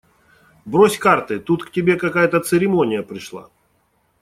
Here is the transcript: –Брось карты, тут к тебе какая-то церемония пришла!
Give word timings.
–Брось 0.65 0.97
карты, 0.97 1.39
тут 1.39 1.63
к 1.63 1.69
тебе 1.71 1.95
какая-то 1.95 2.39
церемония 2.39 3.03
пришла! 3.03 3.49